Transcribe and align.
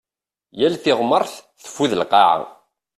Yal 0.59 0.75
tiɣmert 0.83 1.33
teffud 1.61 1.91
lqaɛa. 2.01 2.41